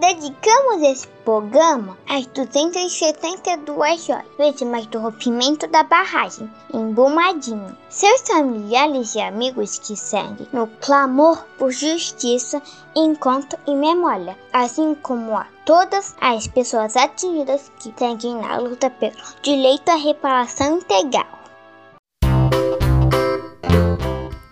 Dedicamos 0.00 0.80
esse 0.82 1.08
programa 1.24 1.98
às 2.08 2.24
272 2.26 4.08
horas 4.08 4.24
vítimas 4.38 4.86
do 4.86 5.00
rompimento 5.00 5.66
da 5.66 5.82
barragem 5.82 6.48
em 6.72 6.92
Brumadinho, 6.92 7.76
seus 7.88 8.20
familiares 8.20 9.16
e 9.16 9.20
amigos 9.20 9.80
que 9.80 9.96
seguem 9.96 10.46
no 10.52 10.68
clamor 10.80 11.44
por 11.58 11.72
justiça, 11.72 12.62
encontro 12.94 13.58
e 13.66 13.74
memória, 13.74 14.38
assim 14.52 14.94
como 15.02 15.36
a 15.36 15.46
todas 15.64 16.14
as 16.20 16.46
pessoas 16.46 16.96
atingidas 16.96 17.72
que 17.80 17.92
seguem 17.98 18.36
na 18.36 18.56
luta 18.58 18.88
pelo 18.88 19.16
direito 19.42 19.88
à 19.88 19.96
reparação 19.96 20.76
integral. 20.76 21.26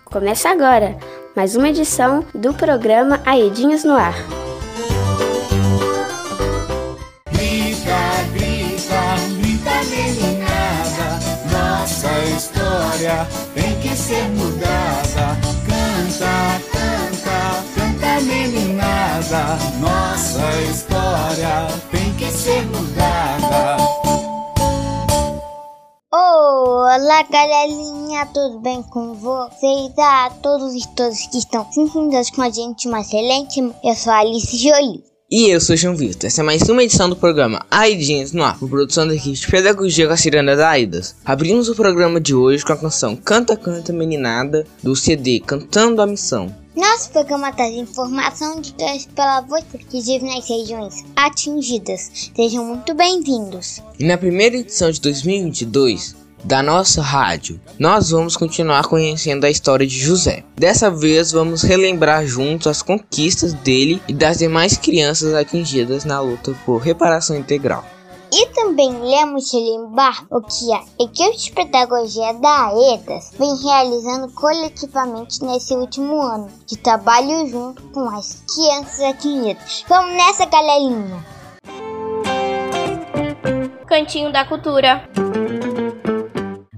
Começa 0.03 0.49
agora 0.49 0.97
mais 1.37 1.55
uma 1.55 1.69
edição 1.69 2.25
do 2.35 2.53
programa 2.53 3.21
Aedinhos 3.25 3.85
no 3.85 3.93
Ar. 3.93 4.46
História 13.07 13.27
tem 13.53 13.79
que 13.79 13.95
ser 13.95 14.29
mudada. 14.29 15.37
Canta, 15.65 16.59
canta, 16.71 17.63
canta 17.75 18.21
meninada. 18.21 19.57
Nossa 19.79 20.61
história 20.69 21.67
tem 21.89 22.13
que 22.15 22.29
ser 22.29 22.65
mudada. 22.67 23.77
Olá 26.11 27.21
galerinha, 27.29 28.25
tudo 28.33 28.59
bem 28.59 28.81
com 28.83 29.13
vocês? 29.13 29.97
A 29.97 30.31
todos 30.41 30.73
e 30.73 30.87
todas 30.95 31.27
que 31.27 31.37
estão 31.37 31.65
sentindo 31.71 32.11
com 32.35 32.41
a 32.41 32.49
gente, 32.49 32.87
uma 32.87 33.01
excelente. 33.01 33.61
Eu 33.83 33.95
sou 33.95 34.11
a 34.11 34.19
Alice 34.19 34.57
Jolie. 34.57 35.06
E 35.29 35.49
eu 35.49 35.59
sou 35.59 35.75
João 35.75 35.93
Vitor. 35.93 36.27
Essa 36.27 36.39
é 36.39 36.43
mais 36.43 36.61
uma 36.69 36.81
edição 36.81 37.09
do 37.09 37.15
programa 37.17 37.65
Aidinhas 37.69 38.31
no 38.31 38.45
Ar, 38.45 38.57
por 38.57 38.69
produção 38.69 39.05
da 39.05 39.13
equipe 39.13 39.37
de 39.37 39.45
Pedagogia 39.45 40.07
com 40.07 40.13
a 40.13 40.17
Ciranda 40.17 40.55
da 40.55 40.69
Aidas. 40.69 41.17
Abrimos 41.25 41.67
o 41.67 41.75
programa 41.75 42.21
de 42.21 42.33
hoje 42.33 42.63
com 42.63 42.71
a 42.71 42.77
canção 42.77 43.13
Canta 43.13 43.57
Canta 43.57 43.91
Meninada, 43.91 44.65
do 44.81 44.95
CD 44.95 45.41
Cantando 45.41 46.01
a 46.01 46.07
Missão. 46.07 46.55
Nosso 46.73 47.09
programa 47.09 47.51
traz 47.51 47.75
informação 47.75 48.61
de 48.61 48.73
pela 49.13 49.41
você 49.41 49.77
que 49.77 49.99
vive 49.99 50.23
nas 50.23 50.47
regiões 50.47 51.03
atingidas. 51.13 52.31
Sejam 52.33 52.63
muito 52.63 52.93
bem-vindos. 52.93 53.83
E 53.99 54.05
na 54.05 54.17
primeira 54.17 54.55
edição 54.55 54.89
de 54.89 55.01
2022, 55.01 56.15
da 56.43 56.61
nossa 56.61 57.01
rádio, 57.01 57.59
nós 57.79 58.11
vamos 58.11 58.37
continuar 58.37 58.87
conhecendo 58.87 59.45
a 59.45 59.49
história 59.49 59.85
de 59.85 59.99
José. 59.99 60.43
Dessa 60.55 60.89
vez 60.89 61.31
vamos 61.31 61.61
relembrar 61.61 62.25
juntos 62.25 62.67
as 62.67 62.81
conquistas 62.81 63.53
dele 63.53 64.01
e 64.07 64.13
das 64.13 64.37
demais 64.37 64.77
crianças 64.77 65.33
atingidas 65.33 66.05
na 66.05 66.19
luta 66.19 66.55
por 66.65 66.77
reparação 66.77 67.35
integral. 67.35 67.83
E 68.31 68.45
também 68.47 68.91
lemos 68.91 69.53
lembrar 69.53 70.25
o 70.29 70.41
que 70.41 70.73
a 70.73 70.83
equipe 70.99 71.37
de 71.37 71.51
pedagogia 71.51 72.33
da 72.33 72.67
AEDAS 72.67 73.31
vem 73.39 73.55
realizando 73.63 74.31
coletivamente 74.33 75.43
nesse 75.43 75.73
último 75.73 76.21
ano, 76.21 76.49
de 76.65 76.77
trabalho 76.77 77.47
junto 77.49 77.81
com 77.83 78.09
as 78.09 78.43
crianças 78.53 78.99
atingidas. 78.99 79.85
Vamos 79.87 80.13
nessa, 80.15 80.45
galerinha! 80.45 81.25
Cantinho 83.87 84.33
da 84.33 84.43
Cultura. 84.43 85.07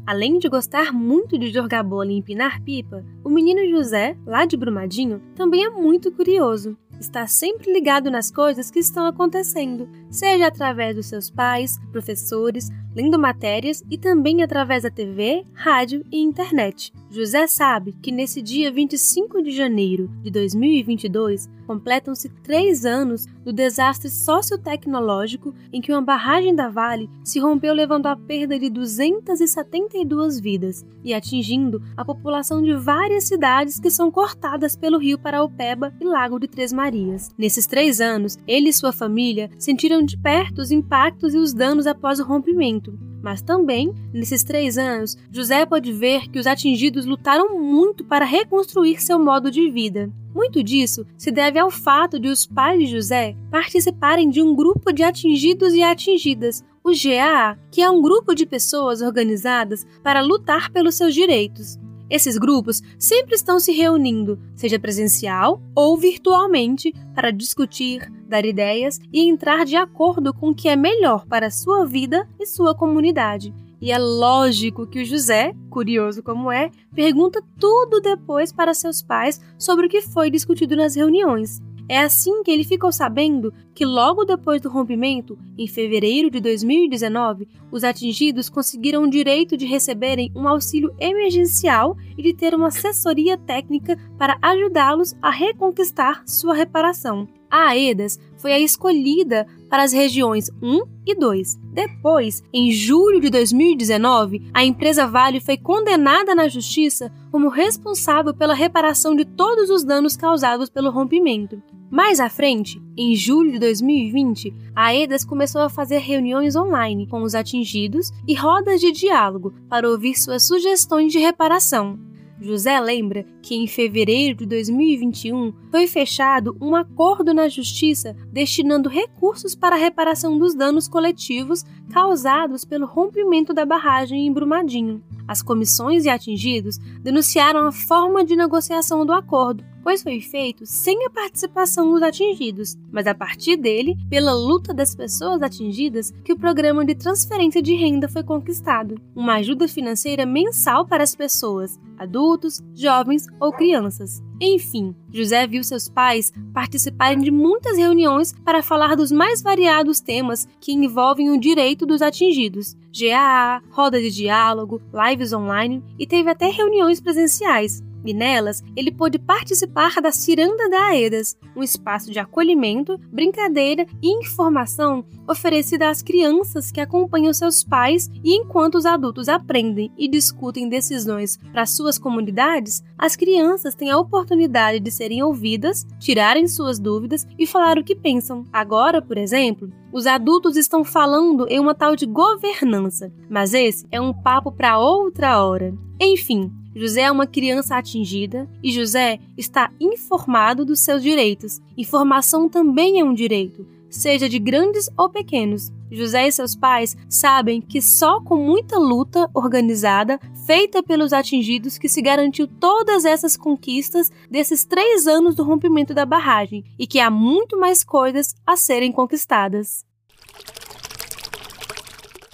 Além 0.10 0.40
de 0.40 0.50
gostar 0.50 0.92
muito 0.92 1.38
de 1.38 1.52
jogar 1.52 1.84
bola 1.84 2.12
e 2.12 2.18
empinar 2.18 2.64
pipa, 2.64 3.06
o 3.24 3.30
menino 3.30 3.64
José, 3.70 4.18
lá 4.26 4.44
de 4.44 4.58
Brumadinho, 4.58 5.22
também 5.36 5.64
é 5.64 5.70
muito 5.70 6.12
curioso. 6.12 6.76
Está 7.00 7.28
sempre 7.28 7.72
ligado 7.72 8.10
nas 8.10 8.32
coisas 8.32 8.72
que 8.72 8.80
estão 8.80 9.06
acontecendo, 9.06 9.88
seja 10.10 10.48
através 10.48 10.96
dos 10.96 11.06
seus 11.06 11.30
pais, 11.30 11.78
professores, 11.92 12.72
lendo 13.00 13.18
matérias 13.18 13.82
e 13.90 13.98
também 13.98 14.44
através 14.44 14.84
da 14.84 14.92
TV, 14.92 15.46
rádio 15.54 16.06
e 16.12 16.20
internet. 16.20 16.92
José 17.10 17.48
sabe 17.48 17.96
que 18.04 18.12
nesse 18.12 18.42
dia 18.42 18.70
25 18.72 19.42
de 19.42 19.52
janeiro 19.52 20.10
de 20.22 20.30
2022 20.30 21.50
completam-se 21.66 22.30
três 22.44 22.84
anos 22.84 23.26
do 23.44 23.54
desastre 23.54 24.10
sociotecnológico 24.10 25.54
em 25.72 25.80
que 25.80 25.92
uma 25.92 26.02
barragem 26.02 26.56
da 26.56 26.68
Vale 26.68 27.10
se 27.24 27.40
rompeu, 27.40 27.74
levando 27.74 28.08
à 28.08 28.16
perda 28.16 28.58
de 28.58 28.70
272 28.70 30.40
vidas 30.40 30.84
e 31.04 31.14
atingindo 31.14 31.80
a 31.96 32.04
população 32.04 32.62
de 32.62 32.74
várias 32.74 33.26
cidades 33.26 33.80
que 33.80 33.92
são 33.92 34.10
cortadas 34.10 34.76
pelo 34.76 34.98
rio 34.98 35.20
Paraupeba 35.20 35.94
e 36.02 36.04
Lago 36.04 36.40
de 36.40 36.48
Três 36.48 36.74
Marias. 36.74 37.30
Nesses 37.38 37.68
três 37.68 38.02
anos, 38.02 38.38
ele 38.48 38.70
e 38.70 38.74
sua 38.74 38.92
família 38.92 39.50
sentiram 39.58 40.04
de 40.04 40.18
perto 40.18 40.60
os 40.60 40.72
impactos 40.72 41.36
e 41.36 41.38
os 41.38 41.54
danos 41.54 41.86
após 41.86 42.20
o 42.20 42.26
rompimento. 42.26 42.89
Mas 43.22 43.42
também, 43.42 43.94
nesses 44.14 44.44
três 44.44 44.78
anos, 44.78 45.18
José 45.32 45.66
pode 45.66 45.92
ver 45.92 46.30
que 46.30 46.40
os 46.40 46.48
atingidos 46.48 47.06
lutaram 47.06 47.60
muito 47.60 48.04
para 48.04 48.26
reconstruir 48.26 49.02
seu 49.02 49.20
modo 49.20 49.52
de 49.52 49.70
vida. 49.70 50.10
Muito 50.34 50.64
disso 50.64 51.06
se 51.18 51.32
deve 51.32 51.60
ao 51.60 51.72
fato 51.72 52.20
de 52.20 52.30
os 52.30 52.46
pais 52.46 52.80
de 52.80 52.88
José 52.88 53.36
participarem 53.52 54.30
de 54.30 54.42
um 54.42 54.56
grupo 54.56 54.94
de 54.94 55.04
atingidos 55.04 55.74
e 55.74 55.82
atingidas, 55.82 56.64
o 56.84 56.92
GAA, 56.92 57.58
que 57.72 57.82
é 57.82 57.90
um 57.90 58.02
grupo 58.02 58.34
de 58.34 58.46
pessoas 58.46 59.02
organizadas 59.02 59.86
para 60.04 60.22
lutar 60.22 60.72
pelos 60.72 60.96
seus 60.96 61.14
direitos. 61.14 61.78
Esses 62.10 62.38
grupos 62.38 62.82
sempre 62.98 63.36
estão 63.36 63.60
se 63.60 63.72
reunindo, 63.72 64.40
seja 64.56 64.80
presencial 64.80 65.62
ou 65.76 65.98
virtualmente, 65.98 66.94
para 67.14 67.32
discutir, 67.32 68.12
dar 68.28 68.46
ideias 68.46 69.00
e 69.14 69.30
entrar 69.30 69.66
de 69.66 69.76
acordo 69.76 70.34
com 70.34 70.50
o 70.50 70.56
que 70.56 70.68
é 70.68 70.76
melhor 70.76 71.26
para 71.28 71.48
a 71.48 71.52
sua 71.52 71.86
vida 71.86 72.28
e 72.40 72.46
sua 72.46 72.74
comunidade. 72.74 73.54
E 73.82 73.92
é 73.92 73.98
lógico 73.98 74.86
que 74.86 75.02
o 75.02 75.06
José, 75.06 75.54
curioso 75.70 76.22
como 76.22 76.52
é, 76.52 76.70
pergunta 76.94 77.42
tudo 77.58 78.02
depois 78.02 78.52
para 78.52 78.74
seus 78.74 79.02
pais 79.02 79.40
sobre 79.58 79.86
o 79.86 79.90
que 79.90 80.02
foi 80.02 80.30
discutido 80.30 80.76
nas 80.76 80.96
reuniões. 80.96 81.62
É 81.90 81.98
assim 81.98 82.44
que 82.44 82.52
ele 82.52 82.64
ficou 82.64 82.92
sabendo 82.92 83.52
que, 83.74 83.84
logo 83.84 84.24
depois 84.24 84.62
do 84.62 84.70
rompimento, 84.70 85.36
em 85.58 85.68
fevereiro 85.68 86.30
de 86.30 86.40
2019, 86.40 87.48
os 87.72 87.84
atingidos 87.84 88.48
conseguiram 88.48 89.04
o 89.04 89.10
direito 89.10 89.58
de 89.58 89.66
receberem 89.66 90.32
um 90.36 90.48
auxílio 90.48 90.94
emergencial 91.00 91.98
e 92.16 92.22
de 92.22 92.32
ter 92.32 92.54
uma 92.54 92.68
assessoria 92.68 93.40
técnica 93.40 93.98
para 94.20 94.38
ajudá-los 94.40 95.16
a 95.20 95.32
reconquistar 95.32 96.22
sua 96.28 96.54
reparação. 96.54 97.28
A 97.50 97.70
AEDAS 97.70 98.20
foi 98.38 98.54
a 98.54 98.60
escolhida 98.60 99.48
para 99.70 99.84
as 99.84 99.94
regiões 99.94 100.50
1 100.62 100.82
e 101.06 101.16
2. 101.16 101.56
Depois, 101.72 102.44
em 102.52 102.72
julho 102.72 103.22
de 103.22 103.30
2019, 103.30 104.50
a 104.54 104.66
empresa 104.66 105.06
Vale 105.08 105.40
foi 105.40 105.58
condenada 105.58 106.34
na 106.34 106.48
justiça 106.48 107.12
como 107.32 107.50
responsável 107.50 108.34
pela 108.34 108.54
reparação 108.54 109.16
de 109.16 109.26
todos 109.26 109.70
os 109.70 109.84
danos 109.84 110.18
causados 110.18 110.70
pelo 110.70 110.92
rompimento. 110.92 111.62
Mais 111.92 112.20
à 112.20 112.30
frente, 112.30 112.80
em 112.96 113.16
julho 113.16 113.52
de 113.52 113.60
2020, 113.60 114.54
a 114.76 114.94
EDAS 114.94 115.26
começou 115.26 115.62
a 115.62 115.70
fazer 115.70 115.98
reuniões 115.98 116.56
online 116.56 117.08
com 117.08 117.24
os 117.24 117.34
atingidos 117.34 118.12
e 118.28 118.36
rodas 118.36 118.80
de 118.80 118.92
diálogo 118.92 119.54
para 119.68 119.90
ouvir 119.90 120.16
suas 120.16 120.46
sugestões 120.46 121.12
de 121.12 121.18
reparação. 121.18 122.09
José 122.42 122.80
lembra 122.80 123.26
que 123.42 123.56
em 123.56 123.68
fevereiro 123.68 124.38
de 124.38 124.46
2021 124.46 125.54
foi 125.70 125.88
fechado 125.88 126.56
um 126.62 126.74
acordo 126.74 127.34
na 127.34 127.50
Justiça 127.50 128.16
destinando 128.32 128.88
recursos 128.88 129.56
para 129.56 129.76
a 129.76 129.80
reparação 129.80 130.38
dos 130.38 130.56
danos 130.56 130.88
coletivos 130.88 131.66
causados 131.92 132.64
pelo 132.64 132.86
rompimento 132.86 133.54
da 133.54 133.66
barragem 133.66 134.26
em 134.26 134.32
Brumadinho. 134.32 135.04
As 135.30 135.44
comissões 135.44 136.06
e 136.06 136.10
atingidos 136.10 136.80
denunciaram 137.04 137.68
a 137.68 137.72
forma 137.72 138.26
de 138.26 138.36
negociação 138.36 139.06
do 139.06 139.14
acordo, 139.14 139.64
pois 139.84 140.02
foi 140.02 140.20
feito 140.20 140.66
sem 140.66 141.06
a 141.06 141.10
participação 141.12 141.92
dos 141.92 142.02
atingidos, 142.02 142.76
mas 142.92 143.06
a 143.06 143.14
partir 143.14 143.56
dele, 143.56 143.96
pela 144.10 144.34
luta 144.34 144.74
das 144.74 144.96
pessoas 144.96 145.44
atingidas, 145.44 146.10
que 146.26 146.34
o 146.34 146.40
programa 146.40 146.84
de 146.84 146.96
transferência 146.96 147.62
de 147.62 147.76
renda 147.76 148.10
foi 148.10 148.24
conquistado. 148.24 149.00
Uma 149.16 149.36
ajuda 149.36 149.68
financeira 149.68 150.26
mensal 150.26 150.88
para 150.88 151.04
as 151.04 151.14
pessoas, 151.14 151.80
adultos, 151.96 152.60
jovens 152.74 153.28
ou 153.40 153.52
crianças. 153.52 154.24
Enfim, 154.42 154.96
José 155.12 155.46
viu 155.46 155.64
seus 155.64 155.90
pais 155.90 156.32
participarem 156.54 157.20
de 157.20 157.30
muitas 157.30 157.78
reuniões 157.78 158.34
para 158.46 158.64
falar 158.64 158.96
dos 158.96 159.12
mais 159.12 159.42
variados 159.42 160.00
temas 160.00 160.48
que 160.62 160.72
envolvem 160.72 161.30
o 161.30 161.40
direito 161.40 161.86
dos 161.86 162.02
atingidos. 162.02 162.78
GAA, 162.92 163.62
roda 163.70 164.00
de 164.02 164.10
diálogo, 164.10 164.82
lives 164.94 165.34
online 165.34 165.84
e 165.98 166.08
teve 166.08 166.30
até 166.30 166.50
reuniões 166.50 167.02
presenciais. 167.02 167.84
E 168.06 168.14
nelas 168.14 168.64
ele 168.76 168.92
pôde 168.92 169.20
participar 169.20 170.02
da 170.02 170.12
Ciranda 170.12 170.70
da 170.70 170.88
Aedas, 170.88 171.38
um 171.56 171.64
espaço 171.64 172.12
de 172.12 172.20
acolhimento, 172.20 172.98
brincadeira 173.12 173.86
e 174.02 174.12
informação 174.20 175.04
oferecida 175.28 175.90
às 175.90 176.02
crianças 176.02 176.72
que 176.72 176.82
acompanham 176.82 177.34
seus 177.34 177.64
pais 177.64 178.10
e 178.24 178.36
enquanto 178.36 178.76
os 178.76 178.86
adultos 178.86 179.30
aprendem 179.30 179.92
e 179.98 180.08
discutem 180.08 180.68
decisões 180.70 181.38
para 181.52 181.66
suas 181.66 181.98
comunidades, 181.98 182.84
as 182.98 183.16
crianças 183.16 183.76
têm 183.76 183.90
a 183.90 183.98
oportunidade 183.98 184.80
de 184.80 184.92
serem 184.92 185.24
ouvidas, 185.24 185.86
tirarem 186.00 186.48
suas 186.48 186.80
dúvidas 186.80 187.28
e 187.38 187.46
falar 187.46 187.78
o 187.78 187.84
que 187.84 187.96
pensam. 187.96 188.44
Agora, 188.52 189.02
por 189.02 189.18
exemplo, 189.18 189.70
os 189.92 190.06
adultos 190.06 190.56
estão 190.56 190.84
falando 190.84 191.48
em 191.50 191.60
uma 191.60 191.74
tal 191.74 191.96
de 191.96 192.06
governança, 192.06 193.12
mas 193.30 193.54
esse 193.54 193.88
é 193.92 194.00
um 194.00 194.14
papo 194.14 194.52
para 194.52 194.80
outra 194.80 195.44
hora. 195.44 195.74
Enfim, 196.00 196.52
José 196.80 197.02
é 197.02 197.12
uma 197.12 197.28
criança 197.28 197.76
atingida 197.76 198.48
e 198.64 198.72
José 198.72 199.20
está 199.38 199.70
informado 199.82 200.64
dos 200.64 200.80
seus 200.80 201.04
direitos. 201.04 201.60
Informação 201.78 202.48
também 202.48 203.02
é 203.02 203.04
um 203.04 203.14
direito, 203.14 203.68
seja 203.90 204.30
de 204.30 204.40
grandes 204.40 204.90
ou 204.98 205.10
pequenos. 205.10 205.74
José 205.92 206.26
e 206.26 206.32
seus 206.32 206.56
pais 206.56 206.96
sabem 207.10 207.60
que 207.60 207.82
só 207.82 208.22
com 208.22 208.38
muita 208.38 208.80
luta 208.80 209.30
organizada, 209.34 210.18
feita 210.48 210.82
pelos 210.82 211.12
atingidos, 211.12 211.78
que 211.78 211.90
se 211.90 212.02
garantiu 212.02 212.48
todas 212.48 213.04
essas 213.04 213.36
conquistas 213.36 214.10
desses 214.32 214.64
três 214.64 215.06
anos 215.06 215.36
do 215.36 215.44
rompimento 215.44 215.94
da 215.94 216.06
barragem 216.06 216.64
e 216.80 216.88
que 216.88 217.02
há 217.02 217.10
muito 217.10 217.60
mais 217.60 217.84
coisas 217.84 218.34
a 218.48 218.56
serem 218.56 218.94
conquistadas. 218.94 219.84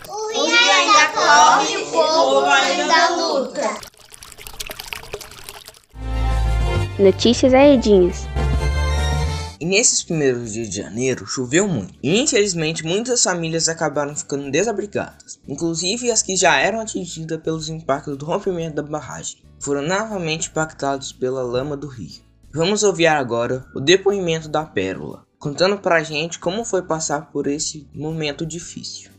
O 0.08 0.40
ainda 0.40 1.08
corre, 1.16 1.78
o 1.78 1.92
povo 1.92 2.46
ainda 2.46 3.10
luta. 3.16 3.95
Notícias 6.98 7.54
Aedinhas. 7.54 8.26
E 9.60 9.66
nesses 9.66 10.02
primeiros 10.02 10.54
dias 10.54 10.70
de 10.70 10.78
janeiro 10.78 11.28
choveu 11.28 11.68
muito, 11.68 11.94
e 12.02 12.22
infelizmente 12.22 12.86
muitas 12.86 13.22
famílias 13.22 13.68
acabaram 13.68 14.16
ficando 14.16 14.50
desabrigadas, 14.50 15.38
inclusive 15.46 16.10
as 16.10 16.22
que 16.22 16.38
já 16.38 16.58
eram 16.58 16.80
atingidas 16.80 17.42
pelos 17.42 17.68
impactos 17.68 18.16
do 18.18 18.26
rompimento 18.26 18.76
da 18.76 18.82
barragem, 18.82 19.40
foram 19.60 19.82
novamente 19.82 20.48
impactados 20.48 21.12
pela 21.12 21.44
lama 21.44 21.76
do 21.76 21.88
rio. 21.88 22.24
Vamos 22.54 22.82
ouvir 22.82 23.08
agora 23.08 23.66
o 23.76 23.82
depoimento 23.82 24.48
da 24.48 24.64
Pérola, 24.64 25.26
contando 25.38 25.78
pra 25.78 26.02
gente 26.02 26.40
como 26.40 26.64
foi 26.64 26.82
passar 26.82 27.30
por 27.30 27.46
esse 27.46 27.90
momento 27.94 28.46
difícil. 28.46 29.12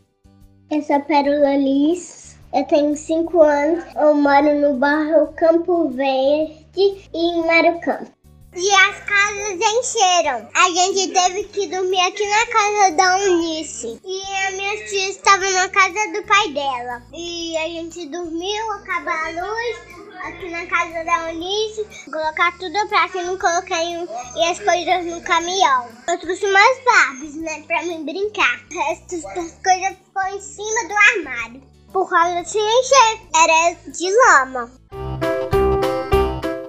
Eu 0.71 0.81
sou 0.83 0.97
a 0.97 1.01
Pérola 1.01 1.55
Liz, 1.57 2.16
eu 2.53 2.65
tenho 2.65 2.97
5 2.97 3.43
anos, 3.43 3.85
eu 3.95 4.15
moro 4.15 4.55
no 4.61 4.75
bairro 4.75 5.33
Campo 5.35 5.89
Verde 5.91 7.09
em 7.13 7.47
Marucampo. 7.47 8.17
E 8.59 8.71
as 8.71 9.01
casas 9.01 9.61
encheram. 9.61 10.49
A 10.55 10.71
gente 10.71 11.13
teve 11.13 11.45
que 11.45 11.67
dormir 11.67 12.01
aqui 12.01 12.27
na 12.27 12.47
casa 12.47 12.97
da 12.97 13.17
Unice. 13.17 14.01
E 14.03 14.47
a 14.47 14.51
minha 14.53 14.87
tia 14.87 15.11
estava 15.11 15.51
na 15.51 15.69
casa 15.69 16.13
do 16.13 16.23
pai 16.27 16.49
dela. 16.53 17.03
E 17.13 17.55
a 17.59 17.69
gente 17.69 18.07
dormiu, 18.07 18.73
acabou 18.73 19.13
a 19.13 19.29
luz 19.29 20.07
aqui 20.25 20.51
na 20.51 20.65
casa 20.67 21.05
da 21.05 21.29
Unice, 21.29 22.11
colocar 22.11 22.57
tudo 22.59 22.89
pra 22.89 23.09
que 23.11 23.23
não 23.23 23.37
coloquei 23.39 23.99
um, 23.99 24.09
e 24.37 24.45
as 24.45 24.59
coisas 24.59 25.05
no 25.05 25.21
caminhão. 25.21 25.89
Eu 26.09 26.19
trouxe 26.19 26.47
umas 26.47 26.85
Barbies, 26.85 27.37
né, 27.37 27.63
pra 27.67 27.83
mim 27.83 28.07
brincar. 28.07 28.59
O 28.73 28.79
resto 28.79 29.21
das 29.21 29.53
coisas 29.63 29.99
ficou 29.99 30.23
em 30.35 30.41
cima 30.41 30.89
do 30.89 30.95
armário. 30.95 31.76
Por 31.97 32.11
causa 32.11 32.43
de 32.43 32.59
encher, 32.59 33.21
era 33.35 33.75
de 33.91 34.11
lama. 34.27 34.71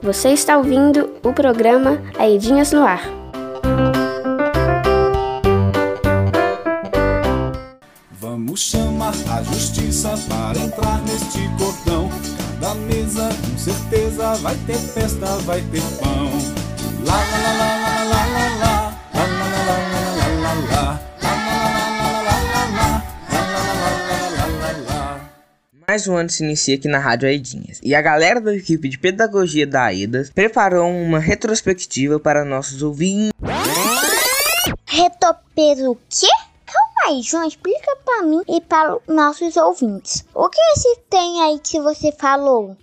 Você 0.01 0.29
está 0.29 0.57
ouvindo 0.57 1.19
o 1.21 1.33
programa 1.33 2.01
Aedinhas 2.17 2.71
no 2.71 2.81
Ar. 2.85 3.01
Vamos 8.09 8.61
chamar 8.61 9.11
a 9.29 9.43
justiça 9.43 10.13
para 10.29 10.59
entrar 10.59 11.01
neste 11.01 11.39
cordão. 11.57 12.09
Cada 12.61 12.73
mesa 12.75 13.27
com 13.27 13.57
certeza 13.57 14.33
vai 14.35 14.55
ter 14.65 14.77
festa, 14.77 15.25
vai 15.39 15.59
ter 15.59 15.83
pão. 15.99 16.31
Lá, 17.05 17.17
lá, 17.17 17.37
lá, 17.43 17.51
lá, 17.51 17.65
lá, 17.65 17.75
lá, 17.75 17.76
Mais 25.97 26.07
um 26.07 26.15
ano 26.15 26.29
se 26.29 26.43
inicia 26.43 26.75
aqui 26.75 26.87
na 26.87 26.99
Rádio 26.99 27.27
Aedinhas, 27.27 27.79
e 27.81 27.95
a 27.95 28.01
galera 28.03 28.39
da 28.39 28.55
equipe 28.55 28.87
de 28.87 28.99
pedagogia 28.99 29.65
da 29.65 29.85
AEDAS 29.85 30.29
preparou 30.29 30.87
uma 30.87 31.17
retrospectiva 31.17 32.19
para 32.19 32.45
nossos 32.45 32.83
ouvintes. 32.83 33.33
Retopeiro 34.85 35.93
o 35.93 35.95
quê? 36.07 36.27
Calma 36.67 37.07
aí, 37.07 37.23
João, 37.23 37.47
explica 37.47 37.97
pra 38.05 38.21
mim 38.21 38.43
e 38.47 38.61
para 38.61 38.95
os 38.95 39.01
nossos 39.07 39.57
ouvintes. 39.57 40.23
O 40.35 40.47
que 40.49 40.61
esse 40.75 40.99
tem 41.09 41.41
aí 41.41 41.57
que 41.57 41.81
você 41.81 42.11
falou? 42.11 42.77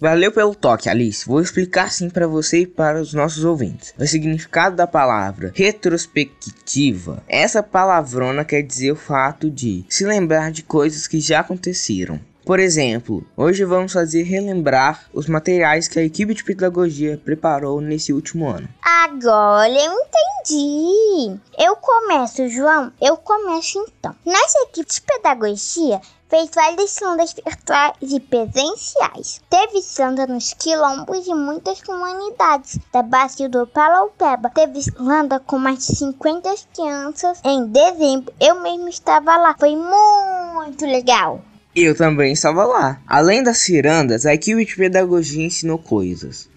Valeu 0.00 0.32
pelo 0.32 0.54
toque, 0.54 0.88
Alice. 0.88 1.26
Vou 1.26 1.42
explicar 1.42 1.92
sim 1.92 2.08
para 2.08 2.26
você 2.26 2.60
e 2.60 2.66
para 2.66 3.02
os 3.02 3.12
nossos 3.12 3.44
ouvintes. 3.44 3.92
O 3.98 4.06
significado 4.06 4.74
da 4.74 4.86
palavra 4.86 5.52
retrospectiva. 5.54 7.22
Essa 7.28 7.62
palavrona 7.62 8.42
quer 8.42 8.62
dizer 8.62 8.92
o 8.92 8.96
fato 8.96 9.50
de 9.50 9.84
se 9.90 10.06
lembrar 10.06 10.52
de 10.52 10.62
coisas 10.62 11.06
que 11.06 11.20
já 11.20 11.40
aconteceram. 11.40 12.18
Por 12.44 12.58
exemplo, 12.58 13.24
hoje 13.36 13.64
vamos 13.64 13.92
fazer 13.92 14.22
relembrar 14.22 15.08
os 15.12 15.26
materiais 15.26 15.88
que 15.88 15.98
a 15.98 16.02
equipe 16.02 16.34
de 16.34 16.42
pedagogia 16.42 17.20
preparou 17.22 17.80
nesse 17.80 18.12
último 18.12 18.48
ano. 18.48 18.68
Agora 18.82 19.68
eu 19.68 19.92
entendi. 19.92 21.40
Eu 21.58 21.76
começo, 21.76 22.48
João. 22.48 22.92
Eu 23.00 23.16
começo 23.16 23.78
então. 23.78 24.14
Nossa 24.24 24.58
equipe 24.68 24.90
de 24.90 25.00
pedagogia 25.02 26.00
fez 26.30 26.48
várias 26.54 26.90
sondas 26.92 27.34
virtuais 27.34 27.94
e 28.00 28.20
presenciais. 28.20 29.40
Teve 29.50 29.82
sonda 29.82 30.26
nos 30.26 30.54
quilombos 30.54 31.24
de 31.24 31.34
muitas 31.34 31.82
comunidades 31.82 32.78
da 32.92 33.02
bacia 33.02 33.48
do 33.48 33.66
Paraupeba. 33.66 34.48
Teve 34.50 34.80
sonda 34.80 35.40
com 35.40 35.58
mais 35.58 35.86
de 35.86 35.96
50 35.96 36.54
crianças. 36.72 37.40
Em 37.44 37.66
dezembro, 37.66 38.32
eu 38.40 38.60
mesmo 38.62 38.88
estava 38.88 39.36
lá. 39.36 39.56
Foi 39.58 39.74
muito 39.76 40.86
legal. 40.86 41.42
Eu 41.74 41.94
também 41.94 42.32
estava 42.32 42.64
lá. 42.64 43.00
Além 43.06 43.42
das 43.42 43.58
cirandas, 43.58 44.26
a 44.26 44.34
equipe 44.34 44.64
de 44.64 44.74
pedagogia 44.74 45.44
ensinou 45.44 45.78
coisas. 45.78 46.48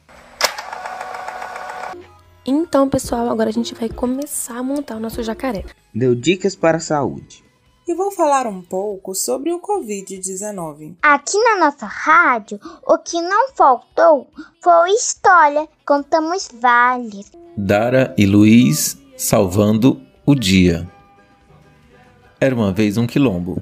Então, 2.45 2.89
pessoal, 2.89 3.29
agora 3.29 3.49
a 3.49 3.53
gente 3.53 3.75
vai 3.75 3.87
começar 3.87 4.57
a 4.57 4.63
montar 4.63 4.95
o 4.95 4.99
nosso 4.99 5.23
jacaré. 5.23 5.63
Deu 5.93 6.15
dicas 6.15 6.55
para 6.55 6.77
a 6.77 6.81
saúde. 6.81 7.43
E 7.87 7.93
vou 7.93 8.11
falar 8.11 8.47
um 8.47 8.61
pouco 8.61 9.13
sobre 9.13 9.51
o 9.51 9.59
Covid-19. 9.59 10.95
Aqui 11.01 11.37
na 11.37 11.59
nossa 11.59 11.85
rádio, 11.85 12.59
o 12.85 12.97
que 12.97 13.21
não 13.21 13.49
faltou 13.49 14.27
foi 14.61 14.91
história. 14.91 15.67
Contamos 15.85 16.49
várias. 16.59 17.31
Dara 17.55 18.13
e 18.17 18.25
Luiz 18.25 18.97
salvando 19.15 20.01
o 20.25 20.33
dia. 20.33 20.89
Era 22.39 22.55
uma 22.55 22.73
vez 22.73 22.97
um 22.97 23.05
quilombo. 23.05 23.61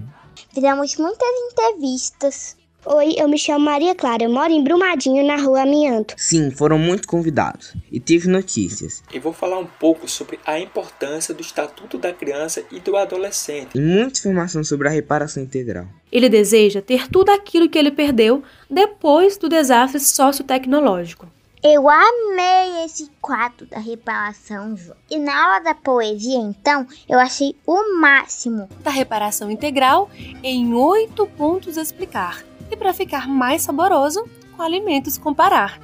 Fizemos 0.54 0.96
muitas 0.98 1.28
entrevistas. 1.52 2.58
Oi, 2.84 3.14
eu 3.16 3.30
me 3.30 3.38
chamo 3.38 3.64
Maria 3.64 3.94
Clara, 3.94 4.24
eu 4.24 4.30
moro 4.32 4.52
em 4.52 4.64
Brumadinho, 4.64 5.24
na 5.24 5.36
rua 5.36 5.62
Amianto. 5.62 6.16
Sim, 6.18 6.50
foram 6.50 6.80
muito 6.80 7.08
convidados 7.08 7.76
e 7.92 8.00
teve 8.00 8.28
notícias 8.28 9.04
E 9.14 9.20
vou 9.20 9.32
falar 9.32 9.60
um 9.60 9.68
pouco 9.68 10.10
sobre 10.10 10.40
a 10.48 10.60
importância 10.60 11.32
do 11.32 11.42
Estatuto 11.42 12.00
da 12.00 12.12
Criança 12.12 12.64
e 12.72 12.80
do 12.80 12.98
Adolescente. 12.98 13.78
e 13.78 13.80
muita 13.80 14.18
informação 14.20 14.64
sobre 14.64 14.88
a 14.88 14.92
reparação 14.92 15.44
integral. 15.44 15.86
Ele 16.12 16.28
deseja 16.28 16.82
ter 16.82 17.08
tudo 17.08 17.30
aquilo 17.30 17.70
que 17.70 17.78
ele 17.78 17.92
perdeu 17.92 18.42
depois 18.68 19.38
do 19.38 19.48
desastre 19.48 20.00
sociotecnológico. 20.00 21.28
Eu 21.64 21.88
amei 21.88 22.84
esse 22.86 23.08
quadro 23.22 23.68
da 23.68 23.78
reparação, 23.78 24.76
João. 24.76 24.98
E 25.08 25.20
na 25.20 25.46
aula 25.46 25.60
da 25.60 25.76
poesia, 25.76 26.40
então, 26.40 26.88
eu 27.08 27.20
achei 27.20 27.56
o 27.68 28.00
máximo. 28.00 28.68
Da 28.80 28.90
reparação 28.90 29.52
integral 29.52 30.10
em 30.42 30.74
oito 30.74 31.28
pontos 31.28 31.78
a 31.78 31.84
explicar. 31.84 32.44
E 32.72 32.76
para 32.76 32.96
ficar 32.96 33.28
mais 33.28 33.62
saboroso, 33.62 34.28
com 34.58 34.64
alimentos 34.64 35.20
comparar. 35.20 35.80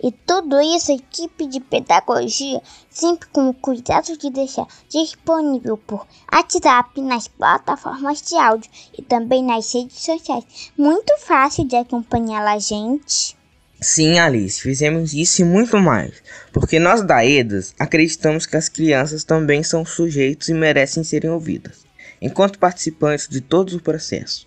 E 0.00 0.12
tudo 0.12 0.60
isso 0.60 0.92
a 0.92 0.94
equipe 0.94 1.44
de 1.46 1.58
pedagogia 1.58 2.62
sempre 2.88 3.28
com 3.30 3.48
o 3.48 3.54
cuidado 3.54 4.16
de 4.16 4.30
deixar 4.30 4.68
disponível 4.88 5.76
por 5.76 6.06
WhatsApp 6.32 7.00
nas 7.00 7.26
plataformas 7.26 8.22
de 8.22 8.36
áudio 8.36 8.70
e 8.96 9.02
também 9.02 9.42
nas 9.42 9.74
redes 9.74 10.04
sociais. 10.04 10.70
Muito 10.78 11.12
fácil 11.18 11.64
de 11.64 11.74
acompanhar 11.74 12.46
a 12.46 12.60
gente. 12.60 13.36
Sim, 13.80 14.18
Alice, 14.18 14.60
fizemos 14.60 15.12
isso 15.12 15.42
e 15.42 15.44
muito 15.44 15.76
mais, 15.78 16.14
porque 16.52 16.78
nós 16.78 17.02
da 17.02 17.24
EDAS 17.24 17.74
acreditamos 17.78 18.46
que 18.46 18.56
as 18.56 18.68
crianças 18.70 19.22
também 19.22 19.62
são 19.62 19.84
sujeitos 19.84 20.48
e 20.48 20.54
merecem 20.54 21.04
serem 21.04 21.30
ouvidas, 21.30 21.84
enquanto 22.20 22.58
participantes 22.58 23.28
de 23.28 23.40
todo 23.40 23.76
o 23.76 23.82
processo. 23.82 24.46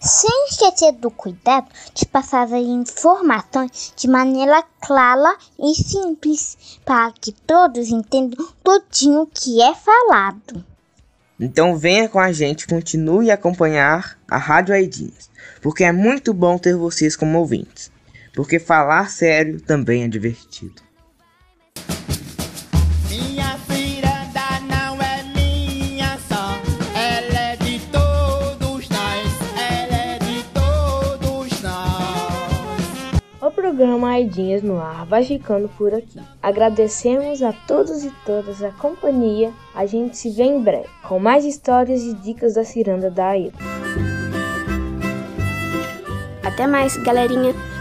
sem 0.00 0.48
esquecer 0.48 0.92
do 0.92 1.10
cuidado 1.12 1.68
de 1.94 2.04
passar 2.06 2.44
as 2.44 2.52
informações 2.52 3.92
de 3.96 4.08
maneira 4.08 4.64
clara 4.80 5.36
e 5.58 5.74
simples, 5.74 6.80
para 6.84 7.12
que 7.12 7.30
todos 7.30 7.88
entendam 7.88 8.48
tudinho 8.64 9.22
o 9.22 9.26
que 9.26 9.62
é 9.62 9.72
falado. 9.74 10.64
Então 11.38 11.76
venha 11.76 12.08
com 12.08 12.18
a 12.18 12.32
gente, 12.32 12.66
continue 12.66 13.30
a 13.30 13.34
acompanhar 13.34 14.18
a 14.28 14.38
Rádio 14.38 14.74
Aidinhas, 14.74 15.30
porque 15.60 15.84
é 15.84 15.92
muito 15.92 16.34
bom 16.34 16.58
ter 16.58 16.76
vocês 16.76 17.14
como 17.16 17.38
ouvintes, 17.38 17.90
porque 18.34 18.58
falar 18.58 19.10
sério 19.10 19.60
também 19.60 20.04
é 20.04 20.08
divertido. 20.08 20.82
Minha 23.08 23.58
ciranda 23.66 24.60
não 24.68 25.00
é 25.02 25.22
minha 25.34 26.18
só, 26.28 26.60
ela 26.94 27.52
é 27.52 27.56
de 27.56 27.78
todos 27.90 28.88
nós, 28.88 29.28
ela 29.58 29.96
é 29.96 30.18
de 30.18 30.44
todos 30.54 31.60
nós. 31.60 33.22
O 33.40 33.50
programa 33.50 34.12
Aidinhas 34.12 34.62
no 34.62 34.80
Ar 34.80 35.04
vai 35.04 35.24
ficando 35.24 35.68
por 35.68 35.92
aqui. 35.92 36.20
Agradecemos 36.42 37.42
a 37.42 37.52
todos 37.52 38.02
e 38.02 38.10
todas 38.24 38.62
a 38.62 38.70
companhia. 38.72 39.52
A 39.74 39.84
gente 39.84 40.16
se 40.16 40.30
vê 40.30 40.44
em 40.44 40.62
breve 40.62 40.88
com 41.02 41.18
mais 41.18 41.44
histórias 41.44 42.02
e 42.02 42.14
dicas 42.14 42.54
da 42.54 42.64
ciranda 42.64 43.10
da 43.10 43.28
Aida. 43.28 43.58
Até 46.42 46.66
mais, 46.66 46.96
galerinha! 46.98 47.71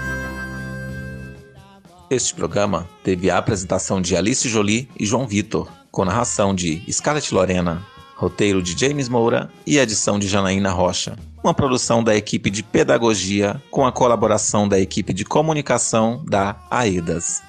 Este 2.11 2.35
programa 2.35 2.89
teve 3.05 3.29
a 3.29 3.37
apresentação 3.37 4.01
de 4.01 4.17
Alice 4.17 4.49
Jolie 4.49 4.89
e 4.99 5.05
João 5.05 5.25
Vitor, 5.25 5.71
com 5.89 6.03
narração 6.03 6.53
de 6.53 6.83
Scarlett 6.91 7.33
Lorena, 7.33 7.87
roteiro 8.17 8.61
de 8.61 8.77
James 8.77 9.07
Moura 9.07 9.49
e 9.65 9.77
edição 9.77 10.19
de 10.19 10.27
Janaína 10.27 10.71
Rocha. 10.71 11.17
Uma 11.41 11.53
produção 11.53 12.03
da 12.03 12.13
equipe 12.13 12.49
de 12.49 12.63
pedagogia 12.63 13.63
com 13.71 13.85
a 13.85 13.93
colaboração 13.93 14.67
da 14.67 14.77
equipe 14.77 15.13
de 15.13 15.23
comunicação 15.23 16.21
da 16.27 16.57
AEDAS. 16.69 17.41